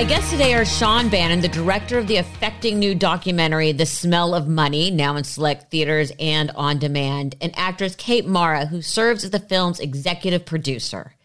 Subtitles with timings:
[0.00, 4.34] My guests today are Shawn Bannon, the director of the affecting new documentary, The Smell
[4.34, 9.24] of Money, now in select theaters and on demand, and actress Kate Mara, who serves
[9.24, 11.16] as the film's executive producer.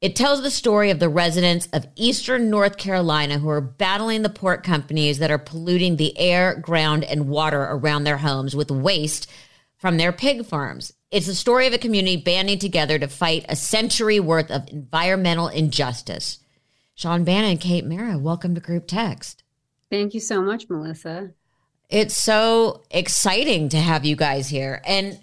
[0.00, 4.28] It tells the story of the residents of eastern North Carolina who are battling the
[4.28, 9.30] pork companies that are polluting the air, ground, and water around their homes with waste
[9.76, 10.92] from their pig farms.
[11.12, 15.46] It's the story of a community banding together to fight a century worth of environmental
[15.46, 16.40] injustice.
[17.02, 19.42] Shawn Bannon and Kate Mara, welcome to Group Text.
[19.90, 21.32] Thank you so much, Melissa.
[21.88, 24.80] It's so exciting to have you guys here.
[24.86, 25.18] And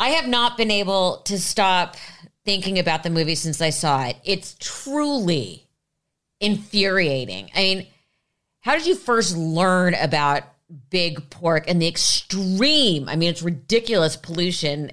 [0.00, 1.94] I have not been able to stop
[2.44, 4.16] thinking about the movie since I saw it.
[4.24, 5.68] It's truly
[6.40, 7.52] infuriating.
[7.54, 7.86] I mean,
[8.58, 10.42] how did you first learn about
[10.90, 14.90] big pork and the extreme, I mean, it's ridiculous pollution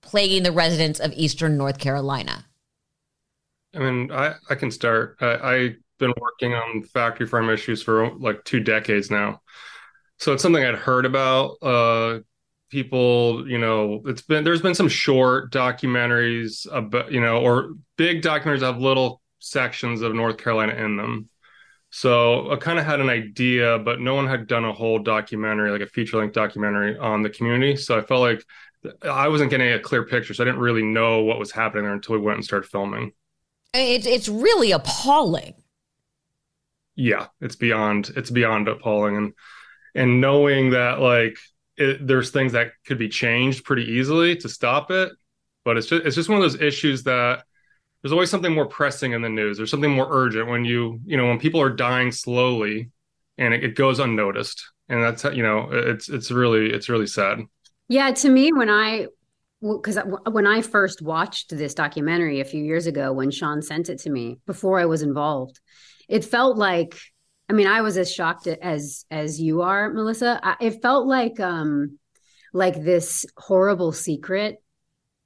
[0.00, 2.44] plaguing the residents of eastern North Carolina?
[3.74, 5.16] I mean, I, I can start.
[5.20, 9.40] I, I've been working on factory farm issues for like two decades now.
[10.18, 11.56] So it's something I'd heard about.
[11.62, 12.20] Uh,
[12.70, 18.22] people, you know, it's been there's been some short documentaries about, you know, or big
[18.22, 21.28] documentaries have little sections of North Carolina in them.
[21.90, 25.70] So I kind of had an idea, but no one had done a whole documentary,
[25.70, 27.76] like a feature length documentary on the community.
[27.76, 28.42] So I felt like
[29.02, 30.32] I wasn't getting a clear picture.
[30.32, 33.12] So I didn't really know what was happening there until we went and started filming.
[33.74, 35.54] It's it's really appalling.
[36.94, 39.32] Yeah, it's beyond it's beyond appalling, and
[39.94, 41.38] and knowing that like
[41.76, 45.12] it, there's things that could be changed pretty easily to stop it,
[45.64, 47.44] but it's just it's just one of those issues that
[48.02, 49.56] there's always something more pressing in the news.
[49.56, 52.90] There's something more urgent when you you know when people are dying slowly,
[53.38, 57.40] and it, it goes unnoticed, and that's you know it's it's really it's really sad.
[57.88, 59.06] Yeah, to me, when I
[59.62, 64.00] because when I first watched this documentary a few years ago, when Shawn sent it
[64.00, 65.60] to me before I was involved,
[66.08, 66.98] it felt like
[67.48, 70.40] I mean I was as shocked as as you are, Melissa.
[70.42, 71.98] I, it felt like um
[72.52, 74.56] like this horrible secret,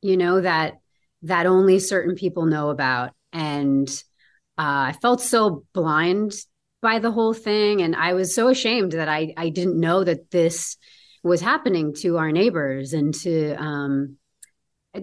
[0.02, 0.74] you know that
[1.22, 3.88] that only certain people know about, and
[4.58, 6.32] uh, I felt so blind
[6.82, 10.30] by the whole thing, and I was so ashamed that I I didn't know that
[10.30, 10.76] this
[11.22, 14.18] was happening to our neighbors and to um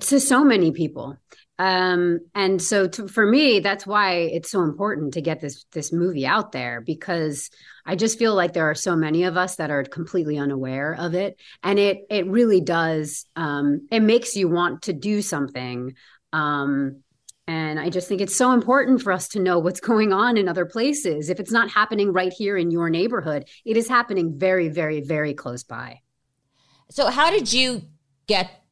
[0.02, 1.18] to so many people
[1.60, 5.94] um and so to, for me that's why it's so important to get this this
[5.94, 7.52] movie out there because
[7.86, 11.14] i just feel like there are so many of us that are completely unaware of
[11.14, 15.94] it and it it really does um it makes you want to do something
[16.32, 17.04] um
[17.46, 20.48] and I just think it's so important for us to know what's going on in
[20.48, 21.30] other places.
[21.30, 25.34] If it's not happening right here in your neighborhood, it is happening very, very, very
[25.34, 26.00] close by.
[26.90, 27.82] So, how did you
[28.28, 28.63] get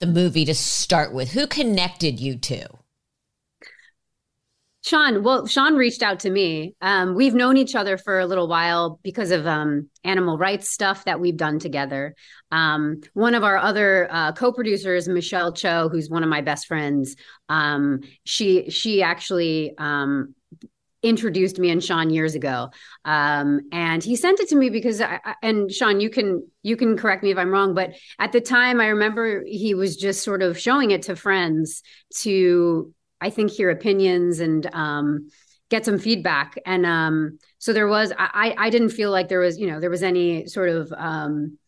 [0.00, 1.32] the movie to start with?
[1.32, 2.68] Who connected you to?
[4.84, 6.74] Shawn, well, Shawn reached out to me.
[6.82, 11.06] Um, we've known each other for a little while because of um, animal rights stuff
[11.06, 12.14] that we've done together.
[12.52, 17.16] Um, one of our other uh, co-producers, Michelle Cho, who's one of my best friends,
[17.48, 20.34] um, she she actually um,
[21.04, 22.70] introduced me and Shawn years ago.
[23.04, 26.96] Um, and he sent it to me because I, and Shawn, you can you can
[26.96, 30.42] correct me if I'm wrong, but at the time I remember he was just sort
[30.42, 31.82] of showing it to friends
[32.22, 35.28] to I think hear opinions and um,
[35.70, 36.58] get some feedback.
[36.66, 39.90] And um, so there was I I didn't feel like there was you know there
[39.90, 41.58] was any sort of um,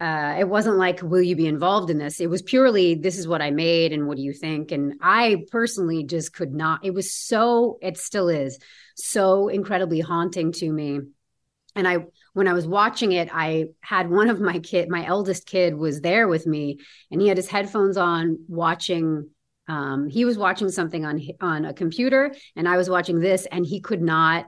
[0.00, 2.20] uh, it wasn't like will you be involved in this?
[2.20, 4.70] It was purely this is what i made and what do you think?
[4.70, 8.58] And i personally just could not it was so it still is
[8.96, 11.00] so incredibly haunting to me.
[11.74, 11.98] And i
[12.32, 16.00] when i was watching it i had one of my kid my eldest kid was
[16.00, 16.78] there with me
[17.10, 19.28] and he had his headphones on watching
[19.66, 23.66] um, he was watching something on on a computer and i was watching this and
[23.66, 24.46] he could not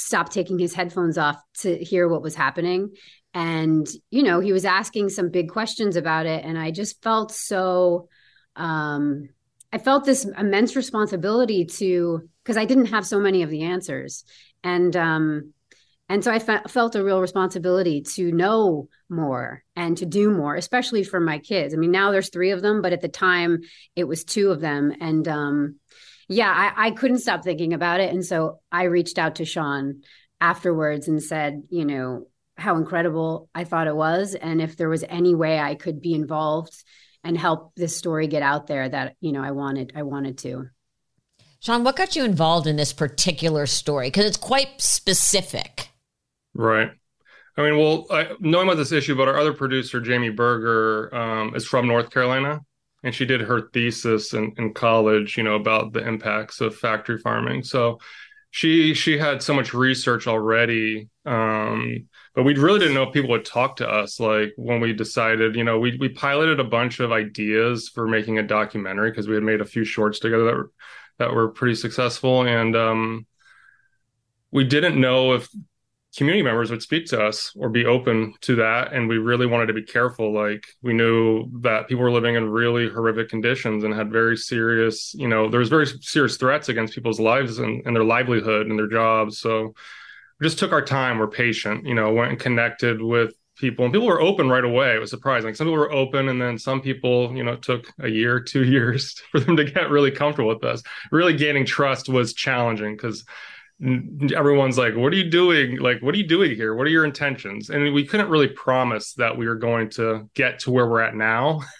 [0.00, 2.90] stop taking his headphones off to hear what was happening.
[3.32, 6.44] And, you know, he was asking some big questions about it.
[6.44, 8.08] And I just felt so,
[8.56, 9.28] um,
[9.72, 14.24] I felt this immense responsibility to, because I didn't have so many of the answers.
[14.64, 15.52] And, um,
[16.08, 20.56] and so I fe- felt a real responsibility to know more and to do more,
[20.56, 21.72] especially for my kids.
[21.72, 23.60] I mean, now there's three of them, but at the time
[23.94, 24.92] it was two of them.
[25.00, 25.76] And um,
[26.30, 28.12] yeah, I, I couldn't stop thinking about it.
[28.12, 30.02] And so I reached out to Shawn
[30.40, 34.36] afterwards and said, you know, how incredible I thought it was.
[34.36, 36.84] And if there was any way I could be involved
[37.24, 40.68] and help this story get out there that, you know, I wanted, I wanted to.
[41.58, 44.06] Shawn, what got you involved in this particular story?
[44.06, 45.88] Because it's quite specific.
[46.54, 46.92] Right.
[47.56, 51.56] I mean, well, I, knowing about this issue, but our other producer, Jamie Berger, um,
[51.56, 52.60] is from North Carolina,
[53.02, 57.18] and she did her thesis in, in college, you know, about the impacts of factory
[57.18, 57.62] farming.
[57.64, 57.98] So
[58.50, 63.30] she she had so much research already, um, but we really didn't know if people
[63.30, 64.18] would talk to us.
[64.18, 68.38] Like when we decided, you know, we we piloted a bunch of ideas for making
[68.38, 70.70] a documentary because we had made a few shorts together that were
[71.18, 73.26] that were pretty successful, and um,
[74.50, 75.48] we didn't know if
[76.16, 78.92] community members would speak to us or be open to that.
[78.92, 80.32] And we really wanted to be careful.
[80.32, 85.14] Like we knew that people were living in really horrific conditions and had very serious
[85.14, 88.78] you know there was very serious threats against people's lives and, and their livelihood and
[88.78, 89.38] their jobs.
[89.38, 89.74] So
[90.40, 91.18] we just took our time.
[91.18, 94.96] We're patient you know went and connected with people and people were open right away.
[94.96, 95.54] It was surprising.
[95.54, 99.14] Some people were open and then some people you know took a year two years
[99.30, 100.82] for them to get really comfortable with us.
[101.12, 103.24] Really gaining trust was challenging because
[103.82, 105.78] everyone's like what are you doing?
[105.78, 106.74] Like what are you doing here?
[106.74, 107.70] What are your intentions?
[107.70, 111.14] And we couldn't really promise that we were going to get to where we're at
[111.14, 111.60] now.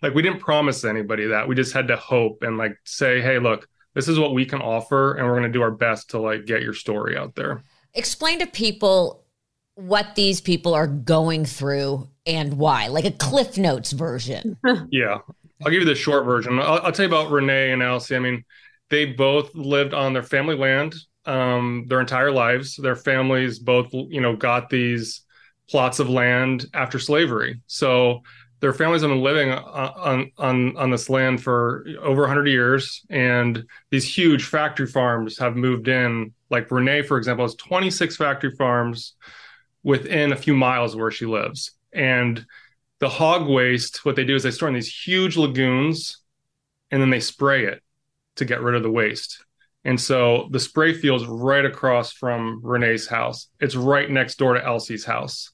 [0.00, 1.46] Like we didn't promise anybody that.
[1.48, 4.62] We just had to hope and like say hey look this is what we can
[4.62, 7.62] offer and we're going to do our best to like get your story out there.
[7.92, 9.26] Explain to people
[9.74, 14.56] what these people are going through and why like a cliff notes version.
[14.90, 15.18] Yeah.
[15.62, 16.58] I'll give you the short version.
[16.58, 18.16] I'll, I'll tell you about renee and elsie.
[18.16, 18.44] I mean
[18.88, 20.94] they both lived on their family land
[21.26, 22.76] um, their entire lives.
[22.76, 25.22] Their families both, you know, got these
[25.68, 27.60] plots of land after slavery.
[27.66, 28.22] So
[28.60, 33.64] their families have been living on on on this land for over 100 years, and
[33.90, 36.32] these huge factory farms have moved in.
[36.48, 39.14] Like Renee, for example, has 26 factory farms
[39.82, 42.44] within a few miles of where she lives, and
[42.98, 44.04] the hog waste.
[44.04, 46.22] What they do is they store in these huge lagoons,
[46.90, 47.82] and then they spray it
[48.36, 49.44] to get rid of the waste.
[49.86, 53.46] And so the spray field's right across from Renee's house.
[53.60, 55.52] It's right next door to Elsie's house.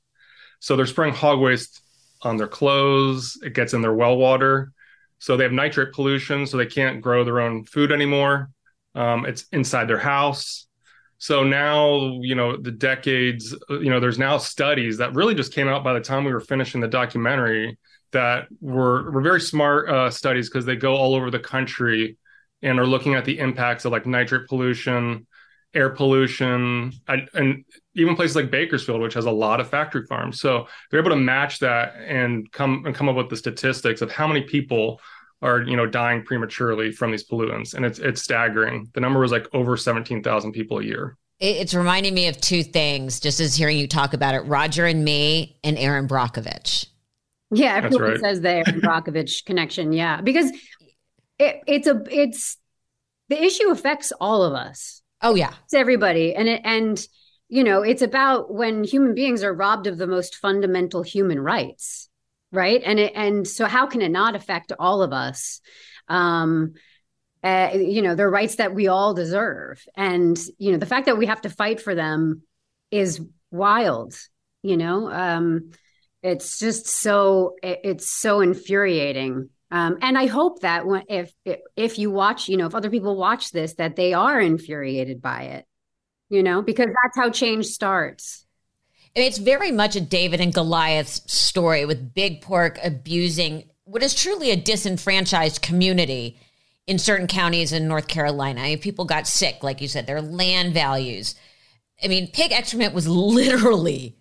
[0.59, 1.83] So they're spraying hog waste
[2.23, 3.39] on their clothes.
[3.45, 4.73] It gets in their well water.
[5.19, 8.51] So they have nitrate pollution, so they can't grow their own food anymore.
[8.95, 10.67] Um, it's inside their house.
[11.19, 15.69] So now, you know, the decades, you know, there's now studies that really just came
[15.69, 17.79] out by the time we were finishing the documentary
[18.13, 22.17] that were, were very smart uh, studies because they go all over the country
[22.63, 25.27] and are looking at the impacts of like nitrate pollution,
[25.75, 27.65] air pollution, and, and,
[27.95, 30.41] even places like Bakersfield, which has a lot of factory farms.
[30.41, 34.11] So they're able to match that and come and come up with the statistics of
[34.11, 34.99] how many people
[35.43, 38.89] are you know dying prematurely from these pollutants, and it's it's staggering.
[38.95, 41.19] The number was like over seventeen thousand people a year.
[41.41, 43.19] It's reminding me of two things.
[43.19, 46.87] Just as hearing you talk about it, Roger and me, and Erin Brockovich.
[47.51, 48.21] Yeah, everyone right.
[48.21, 49.93] says the Erin Brockovich connection.
[49.93, 50.51] Yeah, because
[51.39, 52.57] it, it's a it's
[53.29, 55.03] the issue affects all of us.
[55.21, 57.05] Oh yeah, it's everybody, and it and
[57.49, 62.09] you know it's about when human beings are robbed of the most fundamental human rights,
[62.51, 62.83] right?
[62.85, 65.61] And it and so how can it not affect all of us?
[66.09, 66.75] Um,
[67.45, 71.19] uh, you know, the rights that we all deserve, and you know the fact that
[71.19, 72.43] we have to fight for them
[72.91, 73.21] is
[73.51, 74.15] wild.
[74.63, 75.71] You know, um,
[76.23, 81.33] it's just so it, it's so infuriating um, and I hope that when, if
[81.77, 85.45] if you watch, you know, if other people watch this, that they are infuriated by
[85.45, 85.67] it,
[86.29, 88.45] you know, because that's how change starts.
[89.15, 94.51] It's very much a David and Goliath story with Big Pork abusing what is truly
[94.51, 96.39] a disenfranchised community
[96.87, 98.61] in certain counties in North Carolina.
[98.61, 101.35] I mean, people got sick, like you said, their land values.
[102.05, 104.19] I mean, pig excrement was literally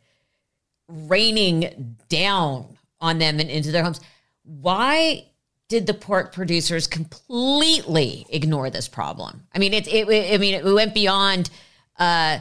[0.88, 4.00] raining down on them and into their homes.
[4.44, 5.26] Why
[5.72, 9.48] did the pork producers completely ignore this problem?
[9.56, 11.50] I mean, it, it I mean, it went beyond,
[11.98, 12.40] uh,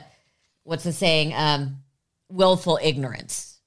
[0.65, 1.77] what's the saying, um,
[2.29, 3.61] willful ignorance.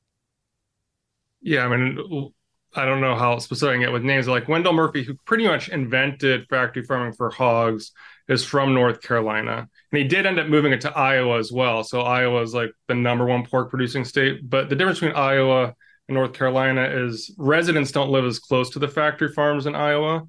[1.41, 2.33] Yeah, I mean,
[2.75, 6.45] I don't know how specific it with names like Wendell Murphy, who pretty much invented
[6.49, 7.93] factory farming for hogs,
[8.27, 11.85] is from North Carolina, And he did end up moving it to Iowa as well.
[11.85, 14.49] So Iowa is like the number one pork producing state.
[14.49, 15.73] But the difference between Iowa
[16.07, 20.23] and North Carolina is residents don't live as close to the factory farms in Iowa,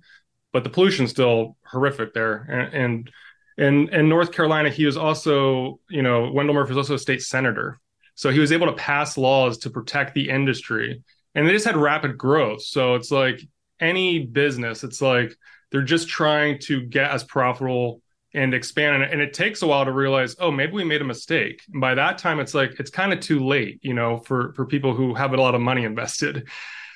[0.53, 2.47] but the pollution's still horrific there.
[2.49, 3.11] And, and
[3.57, 7.23] in in North Carolina, he was also, you know, Wendell Murphy was also a state
[7.23, 7.81] senator.
[8.15, 11.03] So he was able to pass laws to protect the industry.
[11.35, 12.63] And they just had rapid growth.
[12.63, 13.41] So it's like
[13.81, 15.35] any business, it's like
[15.71, 18.01] they're just trying to get as profitable
[18.35, 19.03] and expand.
[19.05, 21.63] And it takes a while to realize, oh, maybe we made a mistake.
[21.73, 24.67] And by that time, it's like it's kind of too late, you know, for for
[24.67, 26.49] people who have a lot of money invested.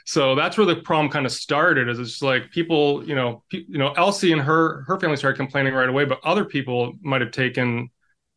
[0.04, 1.88] So that's where the problem kind of started.
[1.88, 5.16] Is it's just like people, you know, pe- you know, Elsie and her her family
[5.16, 7.90] started complaining right away, but other people might have taken,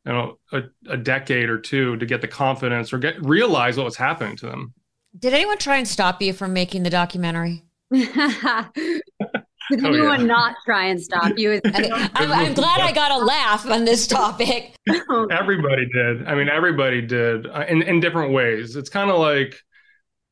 [0.06, 3.86] you know, a, a decade or two to get the confidence or get realize what
[3.86, 4.74] was happening to them.
[5.18, 7.64] Did anyone try and stop you from making the documentary?
[9.72, 10.26] Did Oh, anyone yeah.
[10.28, 11.60] not try and stop you?
[11.66, 14.76] I'm, I'm glad I got a laugh on this topic.
[15.32, 16.28] Everybody did.
[16.28, 18.76] I mean, everybody did uh, in in different ways.
[18.76, 19.60] It's kind of like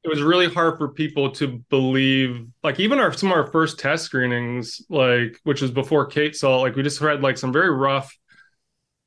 [0.03, 2.45] it was really hard for people to believe.
[2.63, 6.59] Like even our some of our first test screenings, like which was before Kate saw,
[6.61, 8.15] like we just read like some very rough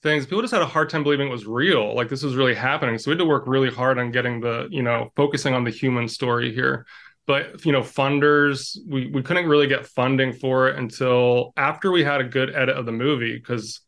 [0.02, 0.26] things.
[0.26, 1.94] People just had a hard time believing it was real.
[1.94, 2.98] Like this was really happening.
[2.98, 5.70] So we had to work really hard on getting the you know focusing on the
[5.70, 6.86] human story here.
[7.26, 12.02] But you know, funders, we we couldn't really get funding for it until after we
[12.02, 13.80] had a good edit of the movie because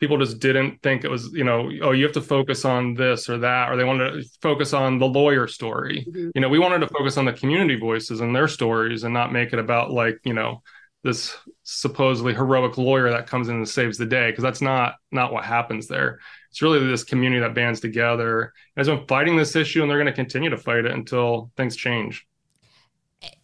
[0.00, 3.28] people just didn't think it was you know oh you have to focus on this
[3.28, 6.06] or that or they wanted to focus on the lawyer story.
[6.08, 6.30] Mhm.
[6.34, 9.32] you know we wanted to focus on the community voices and their stories and not
[9.32, 10.62] make it about like you know
[11.04, 15.32] this supposedly heroic lawyer that comes in and saves the day because that's not not
[15.32, 16.18] what happens there.
[16.50, 19.98] It's really this community that bands together and has been fighting this issue and they're
[19.98, 22.26] going to continue to fight it until things change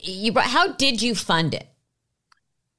[0.00, 1.68] You, brought- how did you fund it?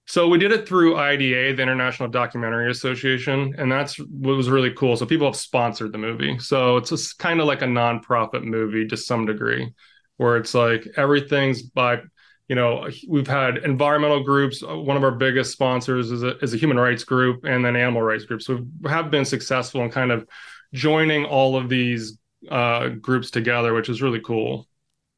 [0.08, 4.72] So we did it through IDA, the International Documentary Association, and that's what was really
[4.72, 4.96] cool.
[4.96, 6.38] So people have sponsored the movie.
[6.38, 9.74] So it's just kind of like a nonprofit movie to some degree,
[10.18, 12.02] where it's like everything's by,
[12.48, 14.62] you know, we've had environmental groups.
[14.62, 18.04] One of our biggest sponsors is a, is a human rights group and then animal
[18.04, 18.44] rights group.
[18.44, 20.28] So we have been successful in kind of
[20.72, 22.20] joining all of these
[22.52, 24.68] uh, groups together, which is really cool.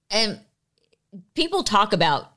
[0.10, 0.40] And
[1.34, 2.32] people talk about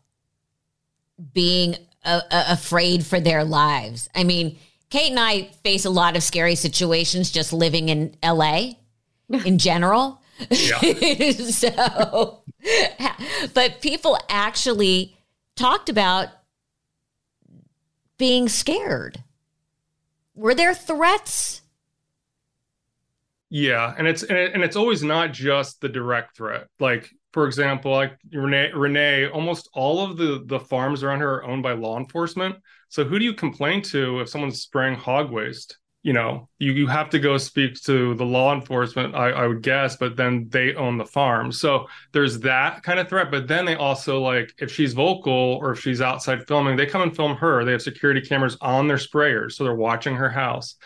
[1.32, 4.08] being uh, uh, afraid for their lives.
[4.14, 4.58] I mean,
[4.88, 8.72] Kate and I face a lot of scary situations just living in LA
[9.44, 10.20] in general.
[10.50, 10.78] Yeah.
[11.32, 12.42] so,
[13.54, 15.16] but people actually
[15.56, 16.28] talked about
[18.16, 19.22] being scared.
[20.34, 21.60] Were there threats?
[23.50, 26.68] Yeah, and it's and, it, and it's always not just the direct threat.
[26.78, 31.44] Like for example, like Renee, Renee, almost all of the the farms around here are
[31.44, 32.56] owned by law enforcement.
[32.88, 35.78] So who do you complain to if someone's spraying hog waste?
[36.02, 39.62] You know, you you have to go speak to the law enforcement, I, I would
[39.62, 41.52] guess, but then they own the farm.
[41.52, 43.30] So there's that kind of threat.
[43.30, 47.02] But then they also like if she's vocal or if she's outside filming, they come
[47.02, 47.64] and film her.
[47.64, 50.76] They have security cameras on their sprayers, so they're watching her house.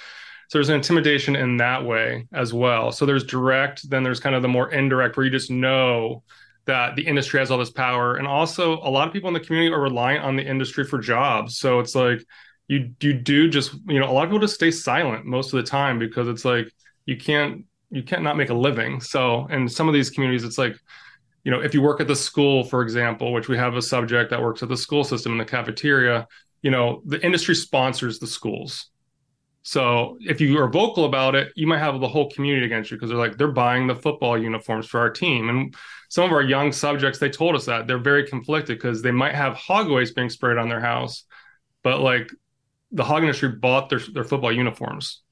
[0.55, 2.93] So there's an intimidation in that way as well.
[2.93, 6.23] So there's direct, then there's kind of the more indirect where you just know
[6.67, 8.15] that the industry has all this power.
[8.15, 11.01] And also a lot of people in the community are reliant on the industry for
[11.01, 11.59] jobs.
[11.59, 12.25] So it's like
[12.69, 15.57] you you do just, you know, a lot of people just stay silent most of
[15.57, 16.73] the time because it's like
[17.05, 19.01] you can't you can't not make a living.
[19.01, 20.77] So in some of these communities, it's like,
[21.43, 24.31] you know, if you work at the school, for example, which we have a subject
[24.31, 26.29] that works at the school system in the cafeteria,
[26.63, 28.93] you know, the industry sponsors the schools.
[29.66, 32.99] So if you are vocal about it, you might have the whole community against you
[32.99, 35.49] because they're like they're buying the football uniforms for our team.
[35.49, 35.75] And
[36.11, 39.35] some of our young subjects, they told us that they're very conflicted because they might
[39.35, 41.25] have hog waste being sprayed on their house,
[41.83, 42.30] but like
[42.92, 45.23] the hog industry bought their their football uniforms.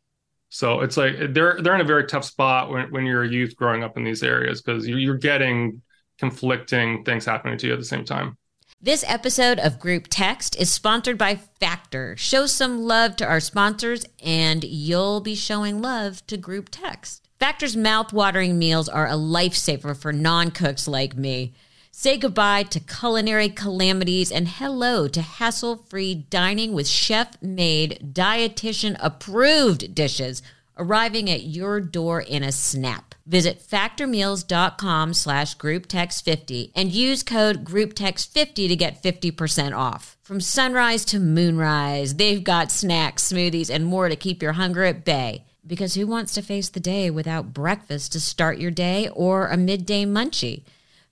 [0.48, 3.54] So it's like they're they're in a very tough spot when, when you're a youth
[3.54, 5.82] growing up in these areas because you, you're getting
[6.18, 8.38] conflicting things happening to you at the same time.
[8.84, 12.16] This episode of Group Text is sponsored by Factor.
[12.16, 17.28] Show some love to our sponsors, and you'll be showing love to Group Text.
[17.38, 21.54] Factor's mouth-watering meals are a lifesaver for non-cooks like me.
[21.92, 30.42] Say goodbye to culinary calamities and hello to hassle-free dining with chef-made, dietitian-approved dishes
[30.76, 33.11] arriving at your door in a snap.
[33.26, 40.16] Visit factormeals.com slash grouptext50 and use code grouptext50 to get 50% off.
[40.22, 45.04] From sunrise to moonrise, they've got snacks, smoothies, and more to keep your hunger at
[45.04, 45.44] bay.
[45.64, 49.56] Because who wants to face the day without breakfast to start your day or a
[49.56, 50.64] midday munchie?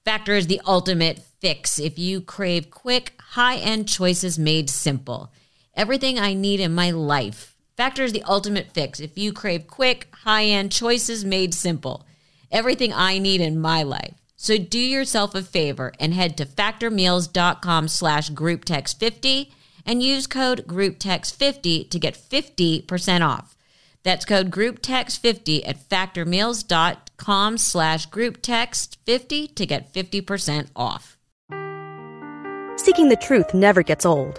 [0.04, 5.32] Factor is the ultimate fix if you crave quick, high end choices made simple.
[5.74, 7.49] Everything I need in my life
[7.80, 12.06] Factor is the ultimate fix if you crave quick, high end choices made simple.
[12.52, 14.16] Everything I need in my life.
[14.36, 19.52] So do yourself a favor and head to factormeals.com slash grouptext50
[19.86, 23.56] and use code grouptext50 to get 50% off.
[24.02, 31.16] That's code grouptext50 at factormeals.com slash grouptext50 to get 50% off.
[32.76, 34.38] Seeking the truth never gets old.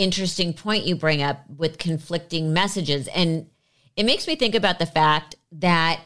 [0.00, 3.08] interesting point you bring up with conflicting messages.
[3.08, 3.48] And
[3.96, 6.00] it makes me think about the fact that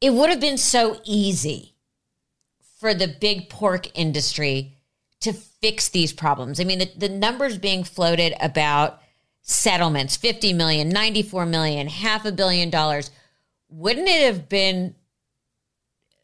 [0.00, 1.74] it would have been so easy
[2.80, 4.78] for the big pork industry
[5.20, 6.60] to fix these problems.
[6.60, 9.00] I mean, the, the numbers being floated about
[9.42, 13.10] settlements 50 million, 94 million, half a billion dollars
[13.68, 14.94] wouldn't it have been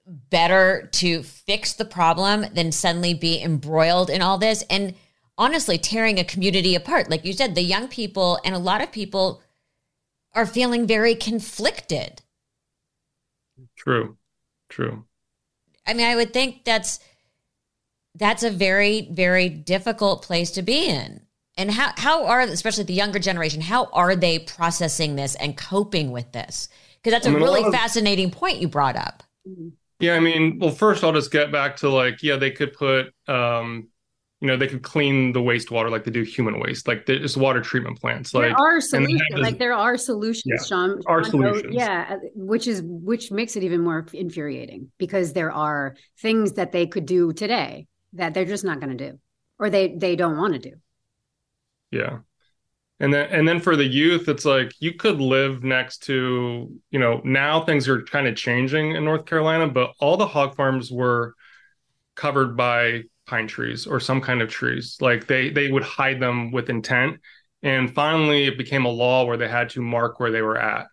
[0.07, 4.95] better to fix the problem than suddenly be embroiled in all this and
[5.41, 7.11] honestly tearing a community apart.
[7.11, 9.43] Like you said the young people and a lot of people
[10.35, 12.23] are feeling very conflicted.
[13.77, 14.17] True.
[14.69, 15.07] True.
[15.87, 17.01] I mean i would think that's
[18.15, 21.23] that's a very very difficult place to be in.
[21.57, 26.11] And how how are especially the younger generation how are they processing this and coping
[26.13, 26.69] with this?
[26.97, 29.23] Because that's a I mean, really a of, fascinating point you brought up.
[29.99, 33.13] Yeah, I mean, well, first I'll just get back to like, yeah, they could put,
[33.29, 33.89] um,
[34.41, 37.61] you know, they could clean the wastewater like they do human waste, like there's water
[37.61, 38.33] treatment plants.
[38.33, 41.01] Like there are solutions, like there are solutions, yeah, Shawn.
[41.07, 45.95] Are solutions, yeah, uh, which is which makes it even more infuriating because there are
[46.21, 49.19] things that they could do today that they're just not going to do,
[49.59, 50.73] or they they don't want to do.
[51.91, 52.21] Yeah,
[52.99, 56.99] and then and then for the youth it's like you could live next to you
[56.99, 60.93] know now things are kind of changing in north carolina but all the hog farms
[60.93, 61.35] were
[62.15, 66.51] covered by pine trees or some kind of trees like they they would hide them
[66.51, 67.19] with intent
[67.63, 70.87] and finally it became a law where they had to mark where they were at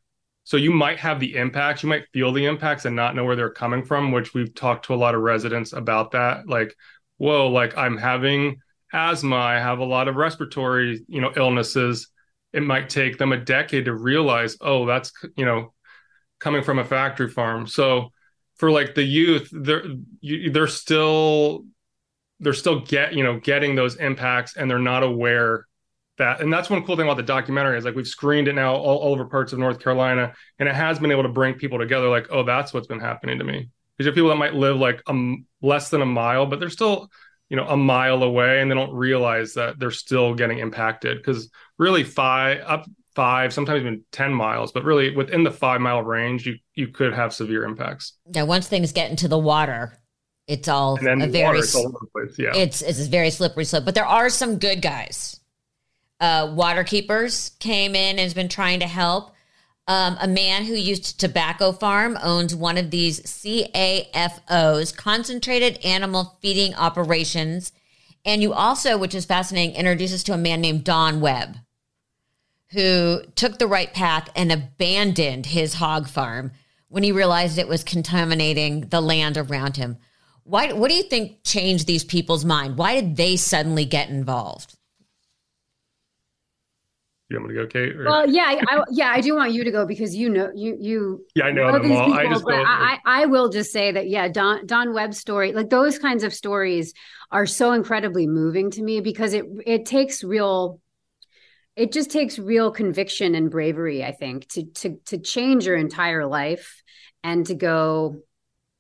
[0.43, 3.35] so you might have the impacts you might feel the impacts and not know where
[3.35, 6.73] they're coming from which we've talked to a lot of residents about that like
[7.17, 8.57] whoa like i'm having
[8.93, 12.09] asthma, I have a lot of respiratory, you know, illnesses.
[12.53, 15.73] It might take them a decade to realize, oh, that's you know,
[16.39, 17.67] coming from a factory farm.
[17.67, 18.11] So
[18.55, 19.85] for like the youth, they're
[20.21, 21.65] you, they're still
[22.39, 25.65] they're still get you know getting those impacts, and they're not aware
[26.17, 26.41] that.
[26.41, 28.97] And that's one cool thing about the documentary is like we've screened it now all,
[28.97, 32.09] all over parts of North Carolina, and it has been able to bring people together.
[32.09, 33.69] Like, oh, that's what's been happening to me.
[33.97, 36.69] Because you have people that might live like um less than a mile, but they're
[36.69, 37.09] still
[37.49, 41.49] you know a mile away and they don't realize that they're still getting impacted because
[41.77, 46.45] really five up five sometimes even 10 miles but really within the five mile range
[46.45, 49.97] you you could have severe impacts yeah once things get into the water
[50.47, 51.99] it's all a very all
[52.37, 52.55] yeah.
[52.55, 55.39] it's it's a very slippery slope but there are some good guys
[56.19, 59.33] uh water keepers came in and has been trying to help
[59.87, 66.75] um, a man who used tobacco farm owns one of these CAFOs, concentrated animal feeding
[66.75, 67.71] operations.
[68.25, 71.55] And you also, which is fascinating, introduces to a man named Don Webb,
[72.71, 76.51] who took the right path and abandoned his hog farm
[76.89, 79.97] when he realized it was contaminating the land around him.
[80.47, 82.77] Why, what do you think changed these people's mind?
[82.77, 84.77] Why did they suddenly get involved?
[87.29, 87.93] You want me to go, Kate?
[87.97, 88.05] Or?
[88.05, 91.25] Well, yeah, I, yeah, I do want you to go because you know you you.
[91.35, 92.05] Yeah, I know, know them all.
[92.05, 95.51] People, I just but I, I will just say that yeah, Don Don Webb's story,
[95.51, 96.93] like those kinds of stories,
[97.29, 100.79] are so incredibly moving to me because it it takes real.
[101.75, 106.25] It just takes real conviction and bravery, I think, to to to change your entire
[106.25, 106.81] life
[107.21, 108.21] and to go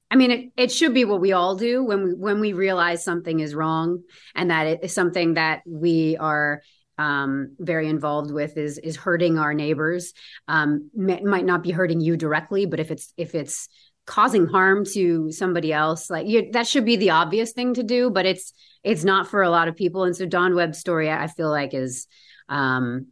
[0.09, 3.03] I mean, it, it should be what we all do when we when we realize
[3.03, 4.03] something is wrong
[4.35, 6.61] and that it is something that we are
[6.97, 10.13] um, very involved with is is hurting our neighbors.
[10.47, 13.67] Um, may, might not be hurting you directly, but if it's if it's
[14.05, 18.09] causing harm to somebody else, like you, that should be the obvious thing to do.
[18.09, 20.05] But it's it's not for a lot of people.
[20.05, 22.07] And so Don Webb's story, I feel like is
[22.47, 23.07] um,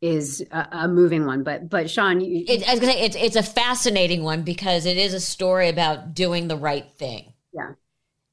[0.00, 1.42] is a, a, moving one.
[1.42, 4.86] But but Shawn, you, it, I was gonna say it's it's a fascinating one because
[4.86, 7.32] it is a story about doing the right thing.
[7.52, 7.72] Yeah.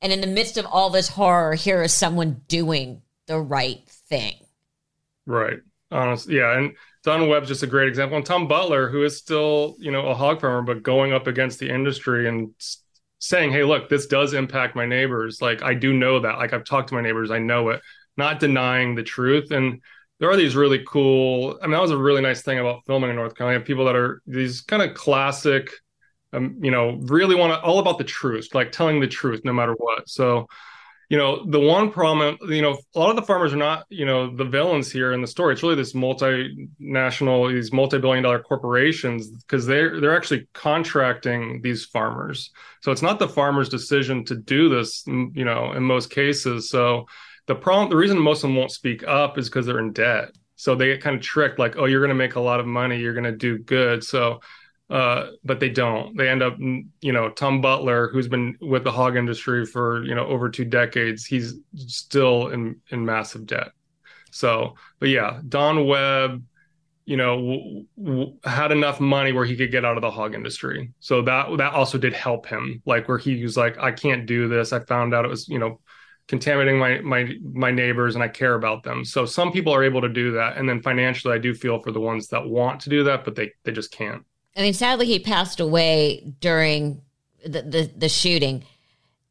[0.02, 4.36] And in the midst of all this horror, here is someone doing the right thing.
[5.26, 5.60] Right.
[5.92, 6.38] honestly.
[6.38, 9.92] Yeah, and Don Webb's just a great example, and Tom Butler, who is still you
[9.92, 12.54] know a hog farmer, but going up against the industry and
[13.20, 15.42] saying, "Hey, look, this does impact my neighbors.
[15.42, 16.38] Like I do know that.
[16.38, 17.82] Like I've talked to my neighbors, I know it."
[18.18, 19.82] Not denying the truth, and
[20.20, 21.58] there are these really cool.
[21.62, 23.64] I mean, that was a really nice thing about filming in North Carolina.
[23.64, 25.70] People that are these kind of classic,
[26.34, 29.54] um, you know, really want to all about the truth, like telling the truth no
[29.54, 30.08] matter what.
[30.10, 30.48] So
[31.10, 34.06] you know the one problem you know a lot of the farmers are not you
[34.06, 39.30] know the villains here in the story it's really this multinational these multi-billion dollar corporations
[39.30, 42.52] because they're they're actually contracting these farmers
[42.82, 47.06] so it's not the farmer's decision to do this you know in most cases so
[47.48, 50.30] the problem the reason most of them won't speak up is because they're in debt
[50.56, 52.66] so they get kind of tricked like oh you're going to make a lot of
[52.66, 54.40] money you're going to do good so
[54.90, 56.16] uh, but they don't.
[56.16, 60.14] They end up, you know, Tom Butler, who's been with the hog industry for you
[60.14, 63.70] know over two decades, he's still in in massive debt.
[64.32, 66.44] So, but yeah, Don Webb,
[67.06, 70.36] you know, w- w- had enough money where he could get out of the hog
[70.36, 70.92] industry.
[71.00, 72.84] So that that also did help him.
[72.86, 74.72] Like where he was like, I can't do this.
[74.72, 75.80] I found out it was you know
[76.28, 79.06] contaminating my my my neighbors and I care about them.
[79.06, 81.92] So some people are able to do that, and then financially, I do feel for
[81.92, 84.26] the ones that want to do that, but they they just can't.
[84.58, 87.02] I mean, sadly, he passed away during
[87.46, 88.64] the the, the shooting.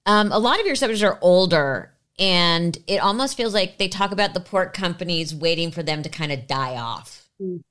[0.07, 4.13] Um, a lot of your subjects are older, and it almost feels like they talk
[4.13, 7.29] about the pork companies waiting for them to kind of die off.
[7.41, 7.63] Mm.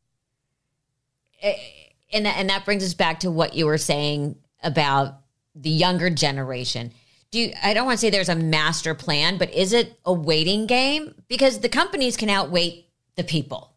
[2.12, 5.19] And that, and that brings us back to what you were saying about
[5.55, 6.91] the younger generation.
[7.34, 10.13] Do you, I don't want to say there's a master plan, but is it a
[10.13, 11.15] waiting game?
[11.28, 13.74] Because the companies can outwait the people.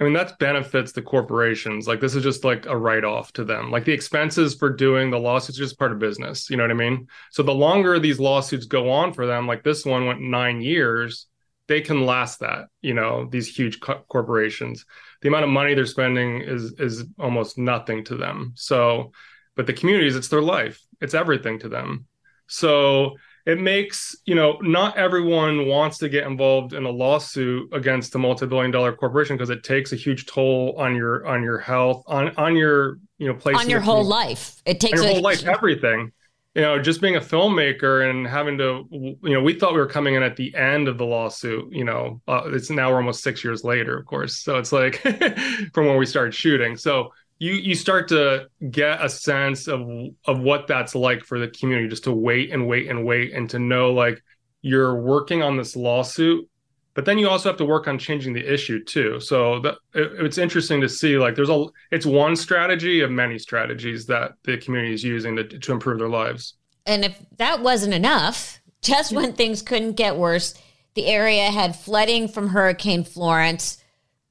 [0.00, 1.86] I mean, that benefits the corporations.
[1.86, 3.70] Like this is just like a write-off to them.
[3.70, 6.50] Like the expenses for doing the lawsuits just part of business.
[6.50, 7.06] You know what I mean?
[7.30, 11.28] So the longer these lawsuits go on for them, like this one went nine years,
[11.68, 12.64] they can last that.
[12.82, 14.84] You know, these huge co- corporations.
[15.22, 18.54] The amount of money they're spending is is almost nothing to them.
[18.56, 19.12] So,
[19.54, 20.84] but the communities, it's their life.
[21.00, 22.06] It's everything to them.
[22.46, 28.14] So it makes you know not everyone wants to get involved in a lawsuit against
[28.14, 32.02] a multi-billion dollar corporation because it takes a huge toll on your on your health
[32.06, 34.62] on on your you know place on your whole life.
[34.64, 36.12] It takes your a, whole life everything.
[36.54, 39.88] You know just being a filmmaker and having to you know we thought we were
[39.88, 43.24] coming in at the end of the lawsuit you know uh, it's now we're almost
[43.24, 44.38] six years later of course.
[44.38, 44.96] So it's like
[45.74, 46.76] from when we started shooting.
[46.76, 49.80] So you you start to get a sense of
[50.26, 53.50] of what that's like for the community just to wait and wait and wait and
[53.50, 54.22] to know like
[54.62, 56.48] you're working on this lawsuit
[56.94, 59.18] but then you also have to work on changing the issue too.
[59.18, 63.36] So that it, it's interesting to see like there's a it's one strategy of many
[63.36, 66.54] strategies that the community is using to, to improve their lives.
[66.86, 70.54] And if that wasn't enough just when things couldn't get worse
[70.94, 73.82] the area had flooding from hurricane florence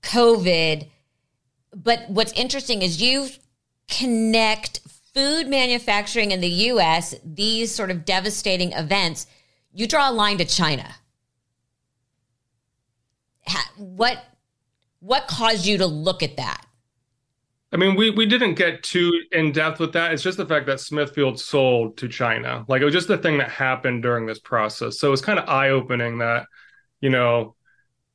[0.02, 0.90] covid
[1.76, 3.28] but what's interesting is you
[3.88, 4.80] connect
[5.14, 9.28] food manufacturing in the US, these sort of devastating events,
[9.74, 10.96] you draw a line to China.
[13.78, 14.24] What
[15.00, 16.66] what caused you to look at that?
[17.74, 20.14] I mean, we we didn't get too in depth with that.
[20.14, 22.64] It's just the fact that Smithfield sold to China.
[22.68, 25.00] Like it was just the thing that happened during this process.
[25.00, 26.46] So it was kind of eye opening that,
[27.02, 27.56] you know,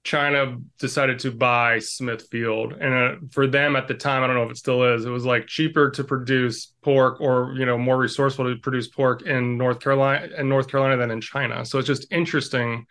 [0.05, 4.45] China decided to buy Smithfield, and uh, for them at the time, I don't know
[4.45, 5.05] if it still is.
[5.05, 9.23] It was like cheaper to produce pork, or you know, more resourceful to produce pork
[9.23, 11.65] in North Carolina in North Carolina than in China.
[11.65, 12.87] So it's just interesting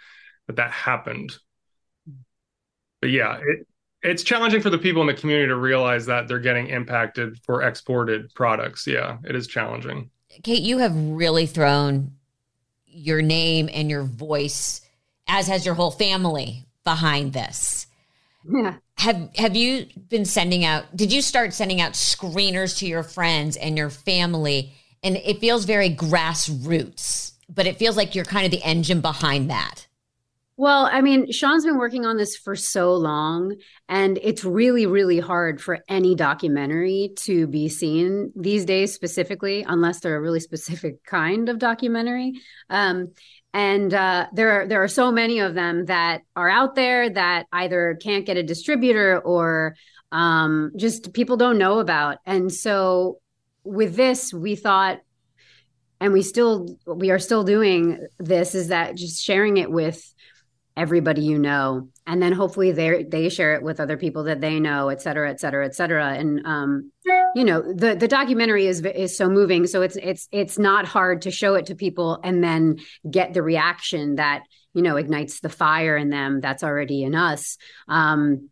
[0.46, 1.36] that that happened.
[3.02, 3.68] But yeah, it,
[4.04, 7.64] it's challenging for the people in the community to realize that they're getting impacted for
[7.64, 8.86] exported products.
[8.86, 10.12] Yeah, it is challenging.
[10.44, 12.12] Kate, you have really thrown
[12.86, 14.82] your name and your voice,
[15.28, 17.86] as has your whole family, behind this.
[18.50, 18.76] Yeah.
[18.98, 23.58] Have have you been sending out did you start sending out screeners to your friends
[23.58, 24.72] and your family
[25.04, 29.50] and it feels very grassroots, but it feels like you're kind of the engine behind
[29.50, 29.88] that.
[30.60, 35.20] Well, I mean, Shawn's been working on this for so long, and it's really, really
[35.20, 41.04] hard for any documentary to be seen these days, specifically, unless they're a really specific
[41.04, 42.34] kind of documentary.
[42.72, 43.14] Um,
[43.58, 47.48] and uh, there are there are so many of them that are out there that
[47.52, 49.76] either can't get a distributor or
[50.12, 52.20] um, just people don't know about.
[52.24, 53.20] And so
[53.64, 55.00] with this, we thought,
[56.00, 60.14] and we still we are still doing this, is that just sharing it with
[60.78, 64.60] everybody you know and then hopefully they they share it with other people that they
[64.60, 66.92] know et cetera et cetera et cetera and um
[67.36, 69.68] you know the the documentary is is so moving.
[69.68, 72.78] So it's it's it's not hard to show it to people and then
[73.10, 77.58] get the reaction that you know ignites the fire in them that's already in us.
[77.88, 78.50] Um,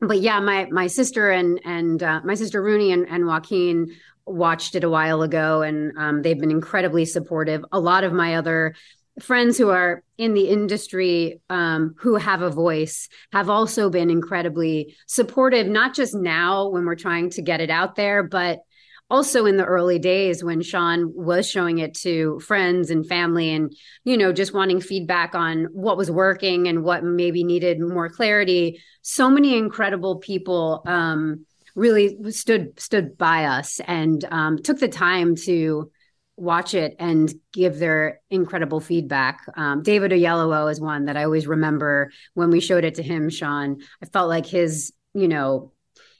[0.00, 3.88] but yeah my my sister and and uh, my sister rooney and, and joaquin
[4.26, 7.64] watched it a while ago and um, they've been incredibly supportive.
[7.70, 8.74] A lot of my other
[9.20, 14.94] friends who are in the industry um, who have a voice have also been incredibly
[15.06, 18.60] supportive not just now when we're trying to get it out there but
[19.08, 23.74] also in the early days when Shawn was showing it to friends and family and
[24.04, 28.82] you know just wanting feedback on what was working and what maybe needed more clarity.
[29.02, 35.36] So many incredible people um, really stood stood by us and um, took the time
[35.36, 35.90] to
[36.36, 39.40] watch it and give their incredible feedback.
[39.56, 43.30] Um, David Oyelowo is one that I always remember when we showed it to him,
[43.30, 43.78] Shawn.
[44.02, 45.72] I felt like his, you know,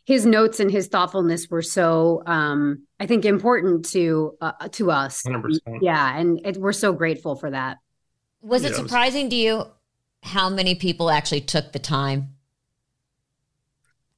[0.05, 5.23] his notes and his thoughtfulness were so, um, I think, important to uh, to us.
[5.27, 5.59] 100%.
[5.83, 7.79] Yeah, and it, we're so grateful for that.
[8.41, 9.65] Was it Yeah, it was- surprising to you
[10.23, 12.36] how many people actually took the time?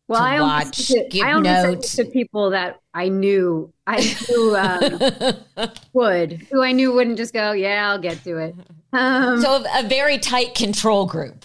[0.09, 1.97] Well, To I only watch, sent it- give I only notes.
[1.97, 7.53] to people that I knew I knew um, would, who I knew wouldn't just go,
[7.53, 8.55] yeah, I'll get to it.
[8.93, 11.45] Um, so a very tight control group.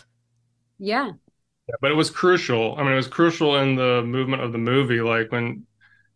[0.79, 1.11] yeah,
[1.67, 2.75] Yeah, but it was crucial.
[2.77, 5.01] I mean, it was crucial in the movement of the movie.
[5.01, 5.65] Like when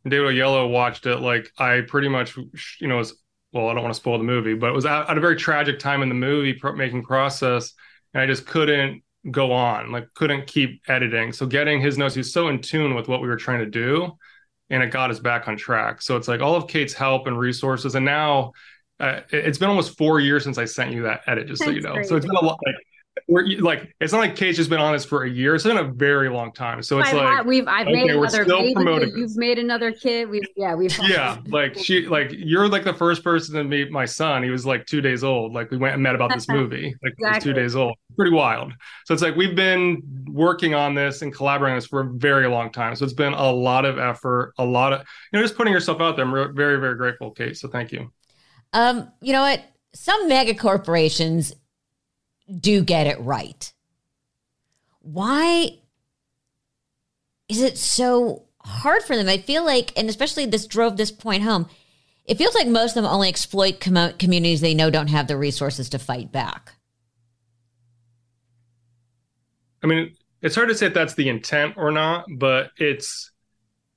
[0.07, 2.37] David Oyelowo watched it, like I pretty much,
[2.79, 3.15] you know, was
[3.53, 5.35] well, I don't want to spoil the movie, but it was at, at a very
[5.37, 7.73] tragic time in the movie pro- making process,
[8.13, 11.33] and I just couldn't go on, like couldn't keep editing.
[11.33, 14.17] So getting his notes, he's so in tune with what we were trying to do,
[14.69, 16.01] and it got us back on track.
[16.01, 18.53] So it's like all of Kate's help and resources, and now.
[18.99, 21.69] Uh, it- it's been almost four years since I sent you that edit, just so
[21.69, 22.01] you That's know.
[22.01, 22.57] So it's been a lot.
[22.65, 22.75] Like,
[23.29, 25.53] we're like, it's not like Kate's just been on this for a year.
[25.53, 26.81] It's been a very long time.
[26.81, 28.73] So it's I've, like, had- we've I've okay, made another still baby.
[28.73, 29.37] promoting You've this.
[29.37, 30.29] made another kid.
[30.29, 34.05] We've yeah, we've yeah, like she, like you're like the first person to meet my
[34.05, 34.43] son.
[34.43, 35.53] He was like two days old.
[35.53, 36.95] Like we went and met about this movie.
[37.03, 37.51] Like he was Exactly.
[37.51, 37.95] two days old.
[38.15, 38.71] Pretty wild.
[39.05, 42.47] So it's like we've been working on this and collaborating on this for a very
[42.47, 42.95] long time.
[42.95, 45.01] So it's been a lot of effort, a lot of
[45.33, 46.23] you know, just putting yourself out there.
[46.25, 47.57] I'm re- very, very grateful, Kate.
[47.57, 48.09] So thank you.
[48.73, 49.61] Um, you know what?
[49.93, 51.53] Some mega corporations
[52.53, 53.71] do get it right.
[55.01, 55.79] Why
[57.49, 59.29] is it so hard for them?
[59.29, 61.67] I feel like, and especially this drove this point home.
[62.25, 65.37] It feels like most of them only exploit commo- communities they know don't have the
[65.37, 66.73] resources to fight back.
[69.81, 73.31] I mean, it's hard to say if that's the intent or not, but it's,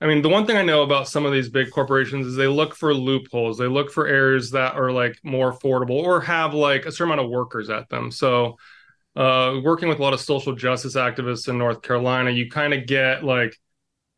[0.00, 2.46] I mean, the one thing I know about some of these big corporations is they
[2.46, 3.58] look for loopholes.
[3.58, 7.26] They look for areas that are like more affordable or have like a certain amount
[7.26, 8.10] of workers at them.
[8.10, 8.56] So,
[9.14, 12.86] uh, working with a lot of social justice activists in North Carolina, you kind of
[12.86, 13.54] get like,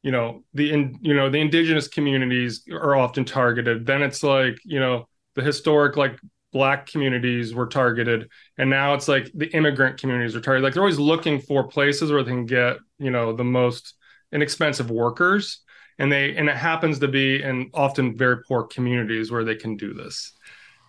[0.02, 3.84] you know, the in, you know the indigenous communities are often targeted.
[3.86, 6.18] Then it's like, you know, the historic like
[6.52, 10.82] black communities were targeted and now it's like the immigrant communities are targeted like they're
[10.82, 13.94] always looking for places where they can get you know the most
[14.32, 15.62] inexpensive workers
[15.98, 19.76] and they and it happens to be in often very poor communities where they can
[19.76, 20.32] do this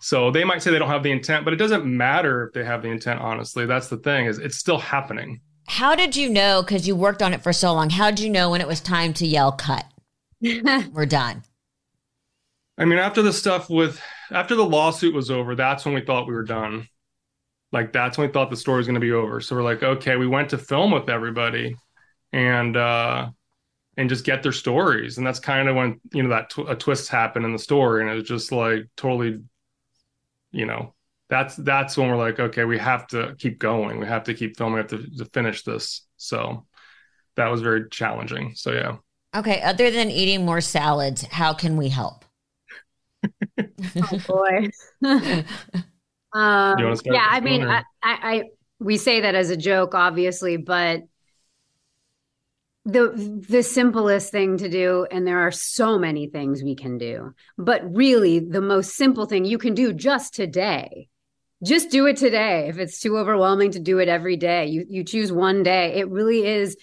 [0.00, 2.64] so they might say they don't have the intent but it doesn't matter if they
[2.64, 6.62] have the intent honestly that's the thing is it's still happening How did you know?
[6.62, 7.88] Because you worked on it for so long.
[7.90, 9.86] How did you know when it was time to yell cut?
[10.92, 11.42] We're done.
[12.78, 16.26] i mean after the stuff with after the lawsuit was over that's when we thought
[16.26, 16.86] we were done
[17.72, 19.82] like that's when we thought the story was going to be over so we're like
[19.82, 21.74] okay we went to film with everybody
[22.32, 23.28] and uh
[23.96, 25.18] and just get their stories.
[25.18, 28.02] And that's kind of when you know that tw- a twist happened in the story.
[28.02, 29.42] And it was just like totally
[30.52, 30.94] you know
[31.28, 33.98] that's that's when we're like okay we have to keep going.
[33.98, 34.74] We have to keep filming.
[34.74, 36.06] We have to, to finish this.
[36.16, 36.66] So
[37.36, 38.54] that was very challenging.
[38.54, 38.96] So yeah.
[39.34, 39.60] Okay.
[39.62, 42.24] Other than eating more salads, how can we help?
[43.58, 44.68] oh boy.
[45.02, 45.44] um,
[46.78, 48.42] You wanna start yeah, I mean, I, I, I,
[48.78, 51.02] we say that as a joke, obviously, but
[52.84, 57.34] the the simplest thing to do, and there are so many things we can do,
[57.56, 61.08] but really the most simple thing you can do just today.
[61.64, 62.68] Just do it today.
[62.68, 65.94] If it's too overwhelming to do it every day, you you choose one day.
[65.94, 66.76] It really is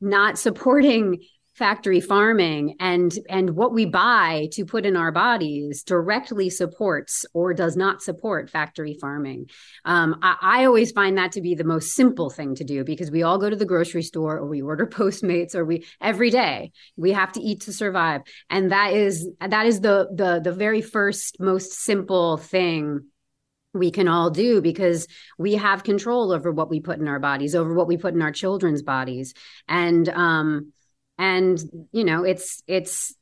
[0.00, 1.20] not supporting
[1.56, 7.54] factory farming and and what we buy to put in our bodies directly supports or
[7.54, 9.48] does not support factory farming.
[9.86, 13.10] Um, I, I always find that to be the most simple thing to do because
[13.10, 16.72] we all go to the grocery store or we order postmates or we every day
[16.96, 18.20] we have to eat to survive.
[18.50, 23.06] And that is that is the the the very first most simple thing
[23.72, 25.06] we can all do because
[25.38, 28.22] we have control over what we put in our bodies over what we put in
[28.22, 29.32] our children's bodies.
[29.68, 30.72] And um
[31.18, 31.58] and
[31.92, 33.14] you know it's it's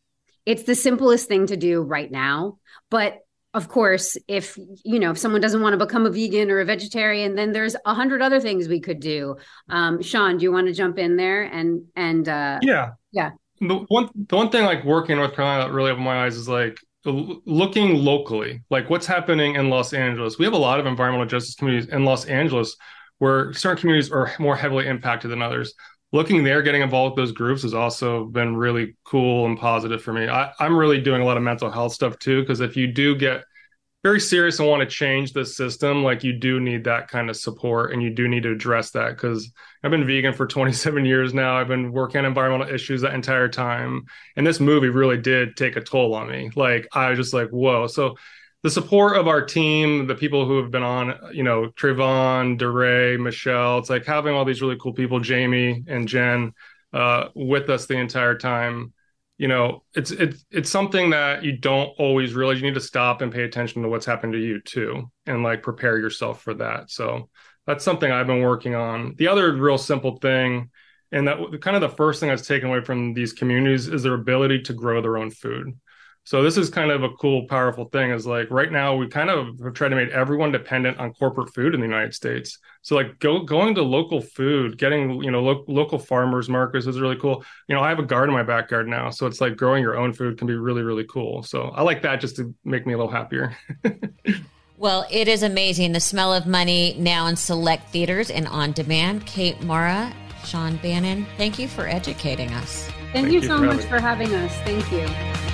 [0.46, 2.58] it's the simplest thing to do right now
[2.90, 3.20] but
[3.54, 6.64] of course, if you know if someone doesn't want to become a vegan or a
[6.64, 9.36] vegetarian, then there's a hundred other things we could do.
[9.68, 13.30] Um, Shawn, do you want to jump in there and and uh, yeah, yeah.
[13.60, 16.36] The one the one thing like working in North Carolina that really opened my eyes
[16.36, 20.36] is like looking locally, like what's happening in Los Angeles.
[20.36, 22.76] We have a lot of environmental justice communities in Los Angeles
[23.18, 25.74] where certain communities are more heavily impacted than others.
[26.14, 30.12] Looking there, getting involved with those groups has also been really cool and positive for
[30.12, 30.28] me.
[30.28, 33.16] I, I'm really doing a lot of mental health stuff too, because if you do
[33.16, 33.42] get
[34.04, 37.36] very serious and want to change the system, like you do need that kind of
[37.36, 39.50] support and you do need to address that because
[39.82, 41.56] I've been vegan for 27 years now.
[41.56, 44.04] I've been working on environmental issues that entire time.
[44.36, 46.48] And this movie really did take a toll on me.
[46.54, 47.88] Like I was just like, whoa.
[47.88, 48.14] So
[48.64, 53.18] the support of our team, the people who have been on, you know, Trayvon, DeRay,
[53.18, 56.54] Michelle, it's like having all these really cool people, Jamie and Jen,
[56.94, 58.94] uh, with us the entire time.
[59.36, 62.60] You know it's it's it's something that you don't always realize.
[62.60, 65.60] You need to stop and pay attention to what's happened to you too and like
[65.60, 66.88] prepare yourself for that.
[66.88, 67.28] So
[67.66, 69.16] that's something i've been working on.
[69.16, 70.70] The other real simple thing
[71.10, 74.14] and that kind of the first thing that's taken away from these communities is their
[74.14, 75.76] ability to grow their own food
[76.26, 78.10] so this is kind of a cool, powerful thing.
[78.10, 81.54] Is like right now we kind of have tried to make everyone dependent on corporate
[81.54, 82.58] food in the United States.
[82.80, 86.98] So like go, going to local food, getting you know lo- local farmers markets is
[86.98, 87.44] really cool.
[87.68, 89.98] You know I have a garden in my backyard now, so it's like growing your
[89.98, 91.42] own food can be really really cool.
[91.42, 93.54] So I like that just to make me a little happier.
[94.78, 95.92] well, it is amazing.
[95.92, 99.26] The smell of money now in select theaters and on demand.
[99.26, 100.10] Kate Mara,
[100.42, 102.88] Shawn Bannon, thank you for educating us.
[103.12, 104.52] Thank, Thank you, you so much for having us.
[104.64, 105.53] Thank you